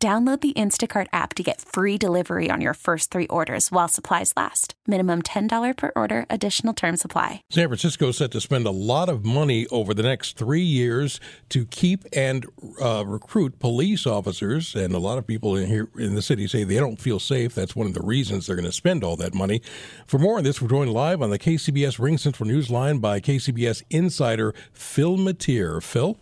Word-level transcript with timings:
Download 0.00 0.40
the 0.40 0.52
Instacart 0.52 1.08
app 1.12 1.34
to 1.34 1.42
get 1.42 1.60
free 1.60 1.98
delivery 1.98 2.52
on 2.52 2.60
your 2.60 2.74
first 2.74 3.10
three 3.10 3.26
orders 3.26 3.72
while 3.72 3.88
supplies 3.88 4.32
last. 4.36 4.74
Minimum 4.86 5.22
$10 5.22 5.76
per 5.76 5.90
order, 5.96 6.24
additional 6.30 6.72
term 6.72 6.96
supply. 6.96 7.42
San 7.50 7.66
Francisco 7.66 8.10
is 8.10 8.18
set 8.18 8.30
to 8.30 8.40
spend 8.40 8.64
a 8.64 8.70
lot 8.70 9.08
of 9.08 9.24
money 9.24 9.66
over 9.72 9.92
the 9.94 10.04
next 10.04 10.36
three 10.36 10.62
years 10.62 11.18
to 11.48 11.66
keep 11.66 12.04
and 12.12 12.46
uh, 12.80 13.02
recruit 13.04 13.58
police 13.58 14.06
officers. 14.06 14.76
And 14.76 14.94
a 14.94 15.00
lot 15.00 15.18
of 15.18 15.26
people 15.26 15.56
in 15.56 15.66
here 15.66 15.88
in 15.98 16.14
the 16.14 16.22
city 16.22 16.46
say 16.46 16.62
they 16.62 16.76
don't 16.76 17.00
feel 17.00 17.18
safe. 17.18 17.56
That's 17.56 17.74
one 17.74 17.88
of 17.88 17.94
the 17.94 18.02
reasons 18.02 18.46
they're 18.46 18.54
going 18.54 18.66
to 18.66 18.72
spend 18.72 19.02
all 19.02 19.16
that 19.16 19.34
money. 19.34 19.62
For 20.06 20.20
more 20.20 20.38
on 20.38 20.44
this, 20.44 20.62
we're 20.62 20.68
joined 20.68 20.92
live 20.92 21.20
on 21.22 21.30
the 21.30 21.40
KCBS 21.40 21.98
Ring 21.98 22.18
Central 22.18 22.48
Newsline 22.48 23.00
by 23.00 23.18
KCBS 23.18 23.82
insider 23.90 24.54
Phil 24.72 25.16
Matier. 25.16 25.82
Phil? 25.82 26.16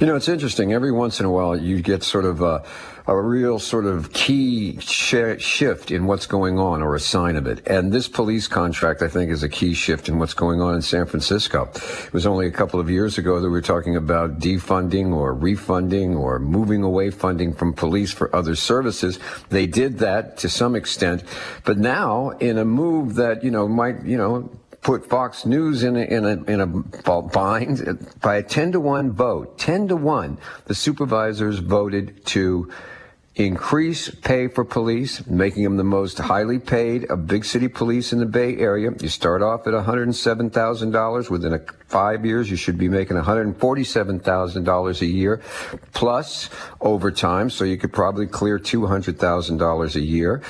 You 0.00 0.06
know, 0.06 0.16
it's 0.16 0.28
interesting. 0.28 0.72
Every 0.72 0.92
once 0.92 1.20
in 1.20 1.26
a 1.26 1.30
while, 1.30 1.56
you 1.56 1.80
get 1.80 2.02
sort 2.02 2.24
of 2.24 2.40
a, 2.40 2.64
a 3.06 3.20
real 3.20 3.58
sort 3.58 3.86
of 3.86 4.12
key 4.12 4.78
sh- 4.80 5.38
shift 5.38 5.90
in 5.90 6.06
what's 6.06 6.26
going 6.26 6.58
on 6.58 6.82
or 6.82 6.94
a 6.94 7.00
sign 7.00 7.36
of 7.36 7.46
it. 7.46 7.66
And 7.66 7.92
this 7.92 8.08
police 8.08 8.48
contract, 8.48 9.02
I 9.02 9.08
think, 9.08 9.30
is 9.30 9.42
a 9.42 9.48
key 9.48 9.74
shift 9.74 10.08
in 10.08 10.18
what's 10.18 10.34
going 10.34 10.60
on 10.60 10.74
in 10.74 10.82
San 10.82 11.06
Francisco. 11.06 11.70
It 11.74 12.12
was 12.12 12.26
only 12.26 12.46
a 12.46 12.50
couple 12.50 12.80
of 12.80 12.90
years 12.90 13.18
ago 13.18 13.40
that 13.40 13.46
we 13.46 13.52
were 13.52 13.60
talking 13.62 13.96
about 13.96 14.38
defunding 14.38 15.14
or 15.14 15.34
refunding 15.34 16.16
or 16.16 16.38
moving 16.38 16.82
away 16.82 17.10
funding 17.10 17.52
from 17.52 17.72
police 17.72 18.12
for 18.12 18.34
other 18.34 18.54
services. 18.54 19.18
They 19.48 19.66
did 19.66 19.98
that 19.98 20.36
to 20.38 20.48
some 20.48 20.76
extent. 20.76 21.24
But 21.64 21.78
now, 21.78 22.30
in 22.30 22.58
a 22.58 22.64
move 22.64 23.14
that, 23.14 23.42
you 23.42 23.50
know, 23.50 23.68
might, 23.68 24.04
you 24.04 24.16
know, 24.16 24.50
put 24.82 25.08
Fox 25.08 25.46
News 25.46 25.84
in 25.84 25.96
a, 25.96 26.00
in 26.00 26.24
a, 26.24 26.42
in 26.44 26.60
a 26.60 26.66
bind 26.66 28.08
by 28.20 28.36
a 28.36 28.42
10 28.42 28.72
to 28.72 28.80
1 28.80 29.12
vote. 29.12 29.58
10 29.58 29.88
to 29.88 29.96
1, 29.96 30.38
the 30.66 30.74
supervisors 30.74 31.60
voted 31.60 32.26
to 32.26 32.70
increase 33.34 34.10
pay 34.10 34.48
for 34.48 34.64
police, 34.64 35.26
making 35.26 35.62
them 35.62 35.76
the 35.76 35.84
most 35.84 36.18
highly 36.18 36.58
paid 36.58 37.04
of 37.10 37.26
big 37.26 37.44
city 37.44 37.68
police 37.68 38.12
in 38.12 38.18
the 38.18 38.26
Bay 38.26 38.56
Area. 38.58 38.90
You 39.00 39.08
start 39.08 39.40
off 39.40 39.66
at 39.66 39.72
$107,000. 39.72 41.30
Within 41.30 41.54
a 41.54 41.60
five 41.92 42.24
years, 42.24 42.50
you 42.50 42.56
should 42.56 42.78
be 42.78 42.88
making 42.88 43.18
$147,000 43.18 45.00
a 45.00 45.06
year 45.06 45.42
plus 45.92 46.48
overtime. 46.80 47.50
So 47.50 47.64
you 47.64 47.76
could 47.76 47.92
probably 47.92 48.26
clear 48.26 48.58
$200,000 48.58 49.94
a 49.94 50.00
year. 50.00 50.42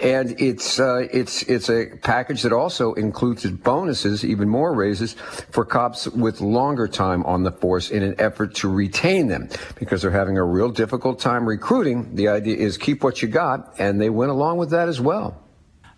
And 0.00 0.38
it's, 0.38 0.78
uh, 0.78 1.08
it's, 1.10 1.42
it's 1.44 1.70
a 1.70 1.86
package 2.02 2.42
that 2.42 2.52
also 2.52 2.92
includes 2.94 3.50
bonuses, 3.50 4.24
even 4.24 4.48
more 4.48 4.74
raises 4.74 5.14
for 5.50 5.64
cops 5.64 6.06
with 6.08 6.42
longer 6.42 6.86
time 6.86 7.24
on 7.24 7.42
the 7.44 7.52
force 7.52 7.90
in 7.90 8.02
an 8.02 8.14
effort 8.18 8.54
to 8.56 8.68
retain 8.68 9.28
them 9.28 9.48
because 9.76 10.02
they're 10.02 10.10
having 10.10 10.36
a 10.36 10.44
real 10.44 10.70
difficult 10.70 11.18
time 11.18 11.48
recruiting. 11.48 12.14
The 12.14 12.28
idea 12.28 12.56
is 12.56 12.76
keep 12.76 13.02
what 13.02 13.22
you 13.22 13.28
got, 13.28 13.74
and 13.78 13.98
they 14.00 14.10
went 14.10 14.30
along 14.30 14.58
with 14.58 14.70
that 14.70 14.88
as 14.88 15.00
well. 15.00 15.42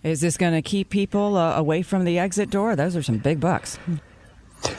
Is 0.05 0.21
this 0.21 0.37
going 0.37 0.53
to 0.53 0.63
keep 0.63 0.91
people 0.91 1.37
uh, 1.37 1.57
away 1.57 1.83
from 1.83 2.05
the 2.05 2.19
exit 2.19 2.51
door? 2.51 2.75
Those 2.75 2.97
are 2.97 3.03
some 3.03 3.19
big 3.19 3.41
bucks. 3.41 3.79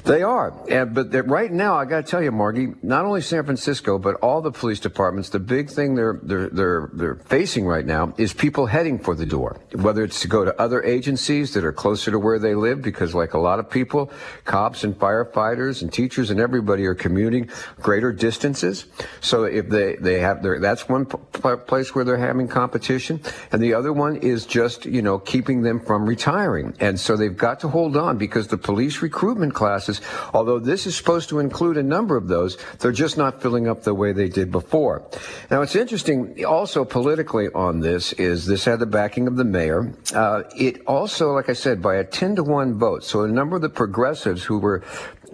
They 0.06 0.22
are, 0.22 0.53
and, 0.69 0.94
but 0.94 1.12
right 1.28 1.52
now, 1.52 1.75
I 1.75 1.85
got 1.85 2.06
to 2.06 2.12
tell 2.12 2.22
you, 2.22 2.31
Margie, 2.31 2.74
not 2.84 3.06
only 3.06 3.22
San 3.22 3.44
Francisco, 3.44 3.97
but 3.97 4.16
all 4.16 4.41
the 4.41 4.52
police 4.52 4.80
departments. 4.80 5.30
The 5.30 5.40
big 5.40 5.69
thing 5.69 5.96
they're 5.96 6.19
they're 6.22 6.50
they're 6.50 6.90
they're 6.94 7.16
facing 7.16 7.66
right 7.66 7.85
now 7.85 8.13
is 8.18 8.34
people 8.34 8.66
heading 8.66 9.00
for 9.00 9.16
the 9.16 9.25
door. 9.25 9.59
Whether 9.74 10.03
it's 10.03 10.22
to 10.22 10.28
go 10.28 10.46
to 10.46 10.62
other 10.62 10.84
agencies 10.84 11.53
that 11.53 11.66
are 11.66 11.74
closer 11.74 12.12
to 12.12 12.19
where 12.19 12.40
they 12.40 12.56
live, 12.56 12.81
because 12.81 13.13
like 13.13 13.34
a 13.34 13.40
lot 13.40 13.59
of 13.59 13.69
people, 13.69 14.12
cops 14.46 14.84
and 14.84 14.97
firefighters 14.97 15.81
and 15.81 15.91
teachers 15.91 16.30
and 16.30 16.40
everybody 16.40 16.86
are 16.86 16.96
commuting 16.96 17.50
greater 17.81 18.13
distances. 18.13 18.86
So 19.19 19.44
if 19.44 19.69
they 19.69 19.96
they 19.96 20.19
have 20.19 20.44
their 20.44 20.59
that's 20.59 20.88
one 20.88 21.06
p- 21.06 21.18
place 21.66 21.96
where 21.96 22.06
they're 22.06 22.18
having 22.18 22.47
competition, 22.47 23.22
and 23.52 23.62
the 23.62 23.74
other 23.74 23.91
one 23.91 24.18
is 24.18 24.46
just 24.46 24.86
you 24.86 25.02
know 25.02 25.19
keeping 25.19 25.63
them 25.63 25.80
from 25.80 26.06
retiring. 26.06 26.74
And 26.80 27.00
so 27.00 27.18
they've 27.18 27.36
got 27.36 27.59
to 27.62 27.68
hold 27.69 27.97
on 27.97 28.18
because 28.18 28.47
the 28.47 28.57
police 28.57 29.02
recruitment 29.02 29.53
class 29.53 29.72
classes. 29.73 30.01
Although 30.34 30.59
this 30.59 30.85
is 30.85 30.95
supposed 30.95 31.29
to 31.29 31.39
include 31.39 31.78
a 31.78 31.84
number 31.84 32.16
of 32.16 32.28
those, 32.28 32.57
they're 32.79 32.91
just 32.91 33.17
not 33.17 33.41
filling 33.41 33.67
up 33.67 33.84
the 33.84 33.94
way 33.94 34.13
they 34.13 34.29
did 34.29 34.51
before. 34.51 35.03
Now, 35.50 35.61
it's 35.61 35.75
interesting 35.75 36.45
also 36.45 36.85
politically 36.85 37.47
on 37.56 37.79
this 37.79 38.13
is 38.13 38.45
this 38.45 38.66
had 38.66 38.79
the 38.79 38.85
backing 38.85 39.28
of 39.28 39.35
the 39.35 39.44
mayor. 39.44 39.94
Uh, 40.13 40.44
it 40.56 40.81
also, 40.85 41.31
like 41.33 41.50
I 41.50 41.53
said, 41.53 41.81
by 41.81 41.95
a 41.95 42.03
10 42.03 42.35
to 42.35 42.44
1 42.44 42.78
vote. 42.78 43.03
So 43.03 43.23
a 43.23 43.28
number 43.28 43.56
of 43.56 43.63
the 43.63 43.69
progressives 43.69 44.44
who 44.44 44.59
were 44.59 44.83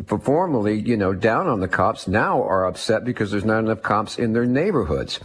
formerly, 0.07 0.79
you 0.79 0.97
know, 0.97 1.13
down 1.13 1.47
on 1.47 1.59
the 1.59 1.67
cops 1.67 2.07
now 2.07 2.41
are 2.43 2.65
upset 2.65 3.03
because 3.03 3.31
there's 3.31 3.45
not 3.45 3.59
enough 3.59 3.81
cops 3.81 4.17
in 4.17 4.33
their 4.33 4.45
neighborhoods. 4.45 5.19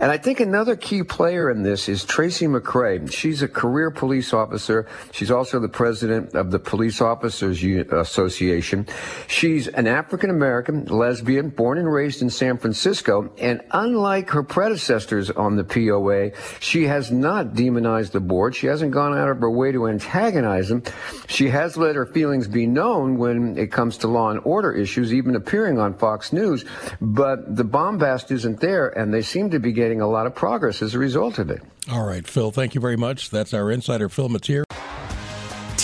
And 0.00 0.10
I 0.10 0.18
think 0.18 0.40
another 0.40 0.76
key 0.76 1.02
player 1.02 1.50
in 1.50 1.62
this 1.62 1.88
is 1.88 2.04
Tracy 2.04 2.46
McCray. 2.46 3.10
She's 3.10 3.42
a 3.42 3.48
career 3.48 3.90
police 3.90 4.32
officer. 4.32 4.86
She's 5.12 5.30
also 5.30 5.60
the 5.60 5.68
president 5.68 6.34
of 6.34 6.50
the 6.50 6.58
Police 6.58 7.00
Officers 7.00 7.62
Association. 7.62 8.86
She's 9.26 9.68
an 9.68 9.86
African 9.86 10.30
American 10.30 10.84
lesbian 10.86 11.50
born 11.50 11.78
and 11.78 11.90
raised 11.90 12.22
in 12.22 12.30
San 12.30 12.58
Francisco. 12.58 13.30
And 13.38 13.62
unlike 13.70 14.30
her 14.30 14.42
predecessors 14.42 15.30
on 15.30 15.56
the 15.56 15.64
POA, 15.64 16.32
she 16.60 16.84
has 16.84 17.10
not 17.10 17.54
demonized 17.54 18.12
the 18.12 18.20
board. 18.20 18.54
She 18.54 18.66
hasn't 18.66 18.92
gone 18.92 19.16
out 19.16 19.28
of 19.28 19.40
her 19.40 19.50
way 19.50 19.72
to 19.72 19.86
antagonize 19.88 20.68
them. 20.68 20.82
She 21.28 21.48
has 21.50 21.76
let 21.76 21.96
her 21.96 22.06
feelings 22.06 22.48
be 22.48 22.66
known 22.66 23.18
when 23.18 23.56
it 23.56 23.72
comes 23.72 23.98
to 23.98 24.08
law 24.16 24.30
and 24.30 24.40
order 24.44 24.72
issues, 24.72 25.12
even 25.12 25.36
appearing 25.36 25.78
on 25.78 25.94
Fox 25.94 26.32
News. 26.32 26.64
But 27.00 27.54
the 27.54 27.64
bombast 27.64 28.30
isn't 28.30 28.60
there, 28.60 28.88
and 28.88 29.12
they 29.12 29.22
seem 29.22 29.50
to 29.50 29.60
be 29.60 29.72
getting 29.72 30.00
a 30.00 30.08
lot 30.08 30.26
of 30.26 30.34
progress 30.34 30.80
as 30.82 30.94
a 30.94 30.98
result 30.98 31.38
of 31.38 31.50
it. 31.50 31.62
All 31.90 32.06
right, 32.06 32.26
Phil, 32.26 32.50
thank 32.50 32.74
you 32.74 32.80
very 32.80 32.96
much. 32.96 33.30
That's 33.30 33.52
our 33.54 33.70
insider, 33.70 34.08
Phil 34.08 34.28
Matier. 34.28 34.65